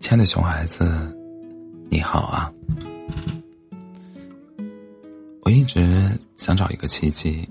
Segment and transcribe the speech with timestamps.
[0.00, 0.84] 亲爱的熊孩子，
[1.90, 2.52] 你好啊！
[5.42, 7.48] 我一直想找一个契机，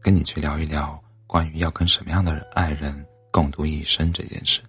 [0.00, 4.60] 跟你去聊一聊关于要跟什么样的爱人共度一生这件事。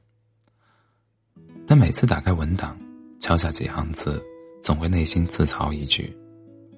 [1.67, 2.77] 但每次打开文档，
[3.19, 4.23] 敲下几行字，
[4.61, 6.15] 总会内心自嘲一句：“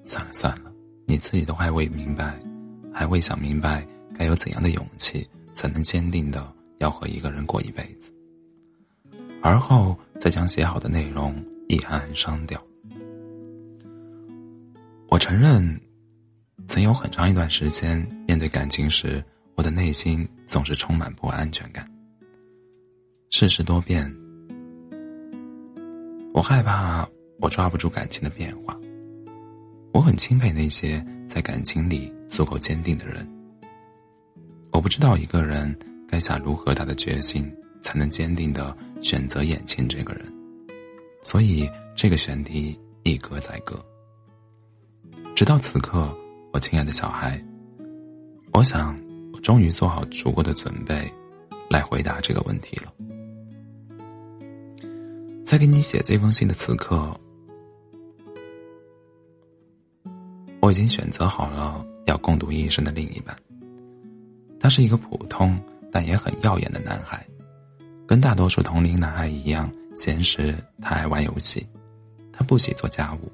[0.02, 0.72] 算了算了，
[1.06, 2.36] 你自己都还未明白，
[2.92, 8.14] 还未想明白，该有怎样的勇气，才能坚定的要和一个人过一辈子。”
[9.42, 11.34] 而后再将写好的内容
[11.68, 12.62] 一行行删掉。
[15.08, 15.80] 我承认，
[16.68, 19.24] 曾有很长一段时间，面对感情时，
[19.56, 21.90] 我的内心总是充满不安全感。
[23.30, 24.14] 世事多变，
[26.32, 27.08] 我害怕
[27.40, 28.78] 我抓不住感情的变化。
[29.92, 33.26] 我很钦佩那些在感情里足够坚定的人。
[34.72, 35.76] 我不知道一个人
[36.08, 37.50] 该下如何大的决心。
[37.80, 40.30] 才能坚定的选择眼前这个人，
[41.22, 43.82] 所以这个选题一搁再搁。
[45.34, 46.12] 直到此刻，
[46.52, 47.42] 我亲爱的小孩，
[48.52, 48.98] 我想
[49.32, 51.10] 我终于做好足够的准备，
[51.70, 52.92] 来回答这个问题了。
[55.46, 57.18] 在给你写这封信的此刻，
[60.60, 63.34] 我已经选择好了要共度一生的另一半。
[64.60, 65.58] 他是一个普通
[65.90, 67.24] 但也很耀眼的男孩。
[68.06, 71.66] 跟大多数同龄男孩一样，闲时他爱玩游戏，
[72.32, 73.30] 他不喜做家务，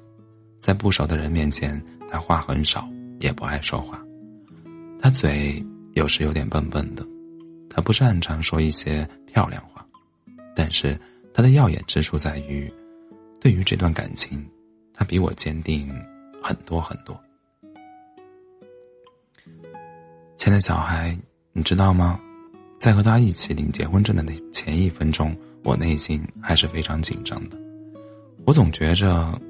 [0.59, 2.87] 在不熟的人面前，他话很少，
[3.19, 4.03] 也不爱说话，
[5.01, 7.05] 他嘴有时有点笨笨的，
[7.69, 9.85] 他不擅长说一些漂亮话，
[10.53, 10.99] 但是
[11.33, 12.71] 他的耀眼之处在于，
[13.39, 14.45] 对于这段感情，
[14.93, 15.89] 他比我坚定
[16.41, 17.17] 很多很多。
[20.45, 21.17] 亲爱的小孩，
[21.53, 22.19] 你知道吗？
[22.77, 27.57] 在和他一起领结婚证的那前一分钟，我内心还是非常紧张的。
[28.45, 29.41] 我总觉着，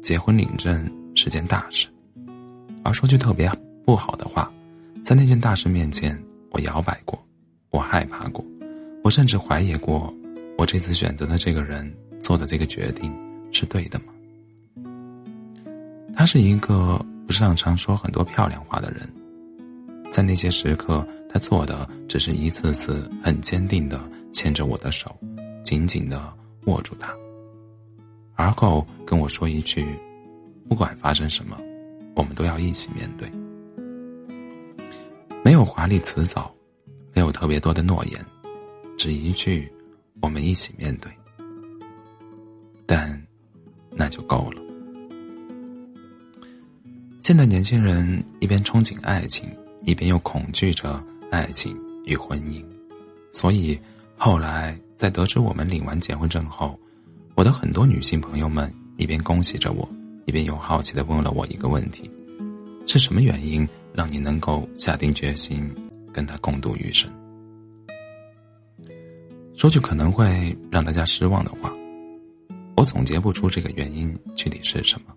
[0.00, 1.88] 结婚领证是件大事，
[2.84, 3.50] 而说句特别
[3.84, 4.48] 不好的话，
[5.04, 6.16] 在那件大事面前，
[6.52, 7.20] 我摇摆过，
[7.70, 8.44] 我害怕过，
[9.02, 10.14] 我甚至怀疑过，
[10.56, 13.12] 我这次选择的这个人做的这个决定
[13.50, 14.84] 是对的吗？
[16.14, 19.10] 他是一个不擅长说很多漂亮话的人，
[20.10, 21.06] 在那些时刻。
[21.28, 24.00] 他做的只是一次次很坚定的
[24.32, 25.14] 牵着我的手，
[25.62, 26.32] 紧紧的
[26.64, 27.14] 握住它，
[28.36, 29.86] 而后跟我说一句
[30.66, 31.58] ：“不管发生什么，
[32.14, 33.30] 我们都要一起面对。”
[35.44, 36.50] 没有华丽辞藻，
[37.12, 38.24] 没有特别多的诺言，
[38.96, 39.70] 只一句
[40.22, 41.12] ：“我们一起面对。”
[42.86, 43.22] 但
[43.90, 44.62] 那就够了。
[47.20, 49.50] 现在年轻人一边憧憬爱情，
[49.86, 51.02] 一边又恐惧着。
[51.28, 52.64] 爱情与婚姻，
[53.32, 53.78] 所以
[54.16, 56.78] 后来在得知我们领完结婚证后，
[57.34, 59.86] 我的很多女性朋友们一边恭喜着我，
[60.24, 62.08] 一边又好奇的问了我一个问题：
[62.86, 65.68] 是什么原因让你能够下定决心
[66.12, 67.10] 跟他共度余生？
[69.56, 71.72] 说句可能会让大家失望的话，
[72.76, 75.12] 我总结不出这个原因具体是什么。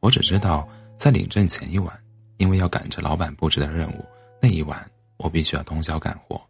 [0.00, 0.66] 我只知道
[0.96, 1.94] 在领证前一晚，
[2.38, 4.04] 因为要赶着老板布置的任务，
[4.40, 4.88] 那一晚。
[5.18, 6.40] 我必须要通宵干活，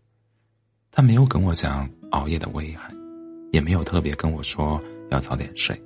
[0.91, 2.91] 他没有跟我讲熬夜的危害，
[3.50, 5.78] 也没有特别跟我说要早点睡。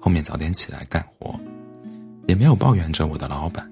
[0.00, 1.38] 后面早点起来干活，
[2.26, 3.70] 也没有抱怨着我的老板。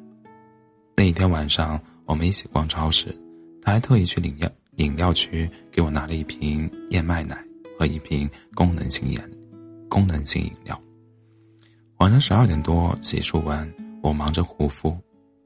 [0.94, 3.18] 那一天晚上，我们一起逛超市，
[3.62, 7.42] 他还特意去饮料饮料区给我拿了一瓶燕麦奶
[7.78, 9.18] 和一瓶功能性饮
[9.88, 10.78] 功能性饮料。
[11.96, 13.66] 晚上十二点多洗漱完，
[14.02, 14.96] 我忙着护肤。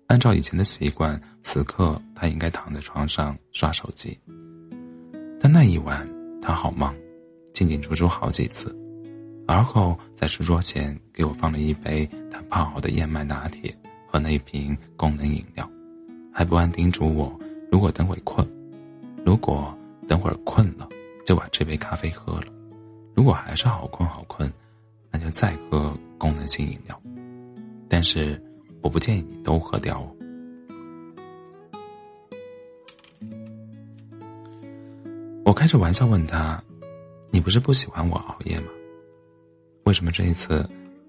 [0.07, 4.19] 按照以前的习惯，此刻他应该躺在床上刷手机。
[5.39, 6.09] 但那一晚
[6.43, 6.95] 他好忙，
[7.55, 8.77] 进进出出好几次，
[9.47, 13.73] 而后在书桌前给我放了一杯他泡好的燕麦拿铁
[14.07, 15.71] 和那瓶功能饮料，
[16.33, 17.33] 还不忘叮嘱我：
[17.71, 18.47] 如果等会困，
[19.25, 19.73] 如果
[20.09, 20.89] 等会儿困了，
[21.25, 22.49] 就把这杯咖啡喝了；
[23.15, 24.53] 如果还是好困好困，
[25.13, 27.01] 那就再喝功能性饮料。
[28.01, 28.41] 但是。
[28.83, 30.09] 我不建议你都喝掉哦。
[35.45, 36.65] 我开着玩笑问他
[37.31, 38.69] ：“你不是不喜欢我熬夜吗？
[39.85, 40.67] 为什么这一次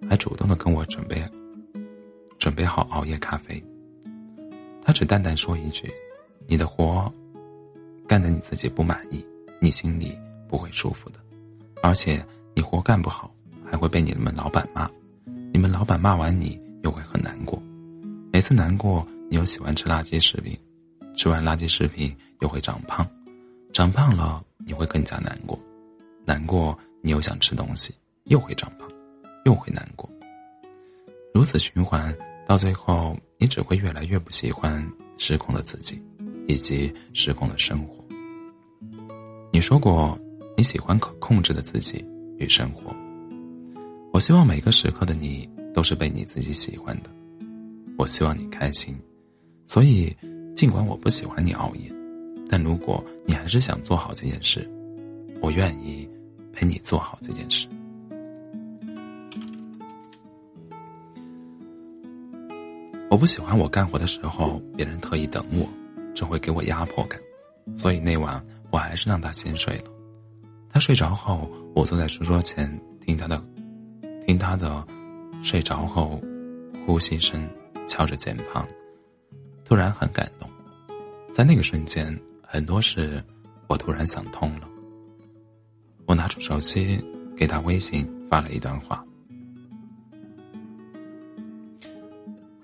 [0.09, 1.23] 还主动的跟我准备
[2.37, 3.63] 准备好熬夜咖啡？”
[4.83, 5.89] 他只淡淡说一句
[6.45, 7.09] ：“你的活
[8.05, 9.25] 干的你自己不满意，
[9.61, 10.13] 你心里
[10.45, 11.21] 不会舒服的，
[11.81, 12.21] 而且
[12.53, 13.33] 你活干不好
[13.63, 14.91] 还会被你们老板骂，
[15.53, 17.61] 你们老板骂完你。”又会很难过，
[18.31, 20.57] 每次难过，你又喜欢吃垃圾食品，
[21.15, 23.07] 吃完垃圾食品又会长胖，
[23.73, 25.59] 长胖了你会更加难过，
[26.25, 27.93] 难过你又想吃东西，
[28.25, 28.89] 又会长胖，
[29.45, 30.09] 又会难过，
[31.33, 32.15] 如此循环，
[32.47, 34.85] 到最后你只会越来越不喜欢
[35.17, 36.01] 失控的自己，
[36.47, 38.03] 以及失控的生活。
[39.51, 40.17] 你说过
[40.57, 42.03] 你喜欢可控制的自己
[42.37, 42.95] 与生活，
[44.13, 47.09] 我希望每个时刻的你都是被你自己喜欢的，
[47.97, 48.95] 我希望你开心，
[49.65, 50.15] 所以。
[50.53, 51.91] 尽管我不喜欢你熬夜，
[52.47, 54.69] 但如果你还是想做好这件事，
[55.41, 56.07] 我愿意
[56.53, 57.67] 陪你做好这件事。
[63.09, 65.67] 我不喜欢我干活的时候别人特意等我，
[66.13, 67.19] 这会给我压迫感，
[67.75, 69.85] 所以那晚我还是让他先睡了。
[70.69, 73.43] 他睡着后，我坐在书桌前听他的，
[74.27, 74.85] 听他的
[75.41, 76.21] 睡着后
[76.85, 77.47] 呼吸声，
[77.87, 78.65] 敲着键盘，
[79.65, 80.49] 突然很感动。
[81.31, 83.23] 在那个瞬间，很多事
[83.67, 84.67] 我突然想通了。
[86.05, 87.03] 我拿出手机
[87.35, 89.03] 给他微信发了一段话。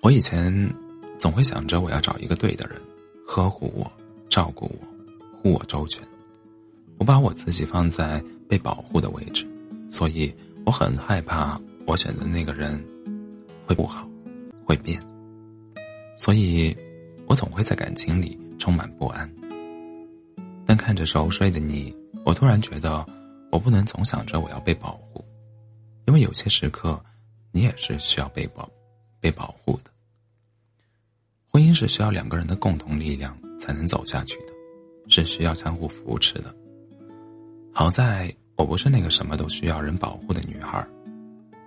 [0.01, 0.73] 我以前
[1.17, 2.79] 总会想着我要找一个对的人，
[3.25, 3.91] 呵护我、
[4.29, 6.05] 照顾我、护我周全。
[6.97, 9.47] 我把我自己放在被保护的位置，
[9.89, 10.33] 所以
[10.65, 12.79] 我很害怕我选的那个人
[13.65, 14.07] 会不好，
[14.63, 15.01] 会变。
[16.17, 16.75] 所以，
[17.25, 18.37] 我总会在感情里。
[18.59, 19.31] 充满不安，
[20.65, 21.95] 但看着熟睡的你，
[22.25, 23.05] 我突然觉得，
[23.51, 25.23] 我不能总想着我要被保护，
[26.07, 26.99] 因为有些时刻，
[27.51, 28.67] 你也是需要被保、
[29.21, 29.91] 被保护的。
[31.49, 34.53] 婚姻是需要两个人的共同力量才能走下去的，
[35.07, 36.53] 是需要相互扶持的。
[37.71, 40.89] 好在我不是那个什么都需要人保护的女孩儿，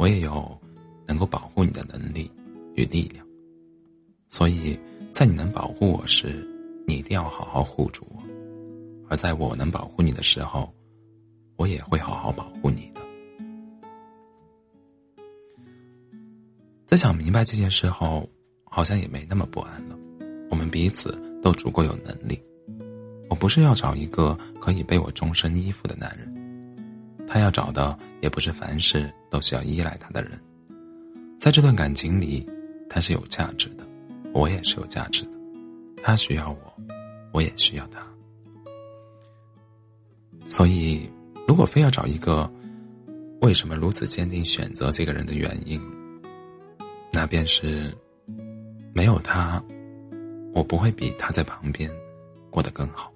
[0.00, 0.58] 我也有
[1.06, 2.30] 能够保护你的能力
[2.74, 3.22] 与力量，
[4.30, 4.74] 所以
[5.12, 6.46] 在你能保护我时。
[6.86, 8.22] 你一定要好好护住我，
[9.08, 10.72] 而在我能保护你的时候，
[11.56, 13.00] 我也会好好保护你的。
[16.86, 18.28] 在想明白这件事后，
[18.64, 19.96] 好像也没那么不安了。
[20.50, 22.42] 我们彼此都足够有能力。
[23.28, 26.39] 我不是要找一个可以被我终身依附的男人，
[27.32, 30.32] 他要找的也不是凡事都需要依赖他的人。
[31.38, 32.44] 在这段感情里，
[32.88, 33.86] 他是有价值的，
[34.34, 35.30] 我也是有价值的。
[36.02, 36.56] 他需要我，
[37.32, 38.04] 我也需要他。
[40.48, 41.08] 所以，
[41.46, 42.50] 如果非要找一个
[43.40, 45.80] 为什么如此坚定选择这个人的原因，
[47.12, 47.96] 那便是
[48.92, 49.62] 没有他，
[50.52, 51.88] 我不会比他在旁边
[52.50, 53.12] 过得更好。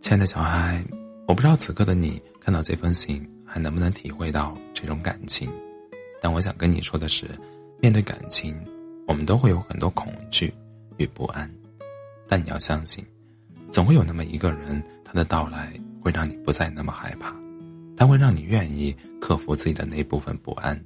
[0.00, 0.82] 亲爱的小孩，
[1.28, 5.46] 我不知道此刻的你看到这封信还能不能体会到这种感情，
[6.22, 7.28] 但我想跟你说的是，
[7.80, 8.56] 面对感情。
[9.06, 10.52] 我们都会有很多恐惧
[10.96, 11.50] 与不安，
[12.26, 13.04] 但你要相信，
[13.70, 15.72] 总会有那么一个人，他的到来
[16.02, 17.34] 会让你不再那么害怕，
[17.94, 20.82] 他会让你愿意克服自己的那部分不安，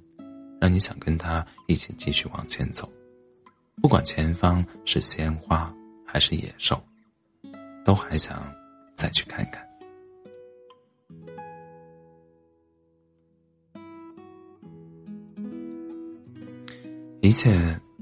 [0.60, 2.88] 让你想跟他一起继续往前走，
[3.80, 5.72] 不管前方是鲜花
[6.04, 6.80] 还是野兽，
[7.84, 8.42] 都还想
[8.96, 9.71] 再去看看。
[17.22, 17.56] 一切。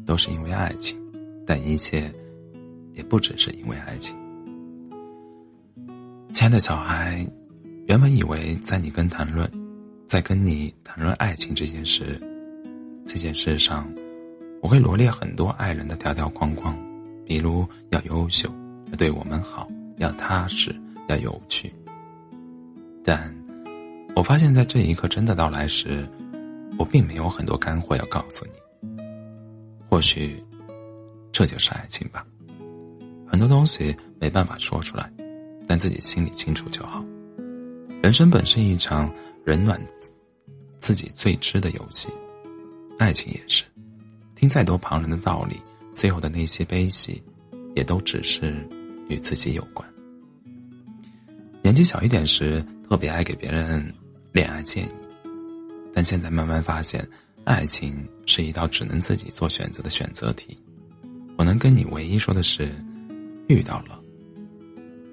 [0.06, 0.98] 都是因为爱情，
[1.46, 2.12] 但一切
[2.94, 4.16] 也不只是因为爱情。
[6.32, 7.24] 亲爱的小孩，
[7.86, 9.48] 原本以为在你跟谈论，
[10.08, 12.20] 在跟你谈论爱情这件事，
[13.06, 13.88] 这件事上，
[14.62, 16.76] 我会罗列很多爱人的条条框框，
[17.24, 18.48] 比如要优秀，
[18.90, 19.68] 要对我们好，
[19.98, 20.74] 要踏实，
[21.08, 21.72] 要有趣。
[23.04, 23.32] 但
[24.16, 26.08] 我发现，在这一刻真的到来时，
[26.78, 28.52] 我并没有很多干货要告诉你。
[29.90, 30.40] 或许，
[31.32, 32.24] 这就是爱情吧。
[33.26, 35.12] 很多东西没办法说出来，
[35.66, 37.04] 但自己心里清楚就好。
[38.00, 39.12] 人生本是一场
[39.44, 39.84] 人暖
[40.78, 42.08] 自己最知的游戏，
[43.00, 43.64] 爱情也是。
[44.36, 45.60] 听再多旁人的道理，
[45.92, 47.20] 最后的那些悲喜，
[47.74, 48.64] 也都只是
[49.08, 49.86] 与自己有关。
[51.62, 53.92] 年纪小一点时，特别爱给别人
[54.30, 54.90] 恋爱建议，
[55.92, 57.04] 但现在慢慢发现。
[57.50, 60.56] 爱情是一道只能自己做选择的选择题。
[61.36, 62.72] 我能跟你唯一说的是，
[63.48, 64.00] 遇到了，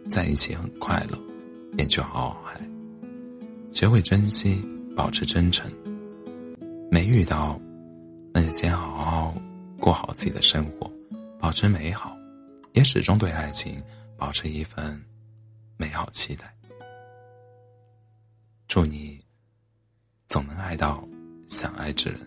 [0.08, 1.18] 在一起很快乐，
[1.76, 2.62] 便去好好爱，
[3.74, 4.64] 学会珍惜，
[4.96, 5.68] 保持真诚。
[6.92, 7.60] 没遇到，
[8.32, 9.36] 那就先好好
[9.80, 10.88] 过好自己的生活，
[11.40, 12.16] 保持美好，
[12.74, 13.82] 也始终对爱情
[14.16, 15.04] 保持一份
[15.76, 16.54] 美好期待。
[18.68, 19.20] 祝你
[20.28, 21.04] 总能爱到。
[21.60, 22.20] 想爱之人。